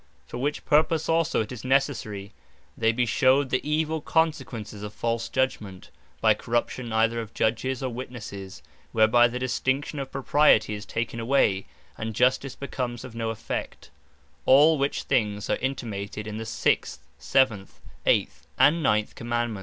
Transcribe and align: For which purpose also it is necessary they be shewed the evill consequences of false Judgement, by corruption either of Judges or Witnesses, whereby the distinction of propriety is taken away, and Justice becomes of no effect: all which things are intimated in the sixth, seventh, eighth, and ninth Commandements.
For 0.25 0.39
which 0.39 0.65
purpose 0.65 1.07
also 1.07 1.41
it 1.41 1.51
is 1.51 1.63
necessary 1.63 2.33
they 2.75 2.91
be 2.91 3.05
shewed 3.05 3.51
the 3.51 3.61
evill 3.63 4.01
consequences 4.01 4.81
of 4.81 4.95
false 4.95 5.29
Judgement, 5.29 5.91
by 6.21 6.33
corruption 6.33 6.91
either 6.91 7.21
of 7.21 7.35
Judges 7.35 7.83
or 7.83 7.93
Witnesses, 7.93 8.63
whereby 8.93 9.27
the 9.27 9.37
distinction 9.37 9.99
of 9.99 10.11
propriety 10.11 10.73
is 10.73 10.87
taken 10.87 11.19
away, 11.19 11.67
and 11.99 12.15
Justice 12.15 12.55
becomes 12.55 13.03
of 13.03 13.13
no 13.13 13.29
effect: 13.29 13.91
all 14.47 14.79
which 14.79 15.03
things 15.03 15.51
are 15.51 15.57
intimated 15.57 16.25
in 16.25 16.37
the 16.37 16.47
sixth, 16.47 17.03
seventh, 17.19 17.79
eighth, 18.03 18.47
and 18.57 18.81
ninth 18.81 19.13
Commandements. 19.13 19.59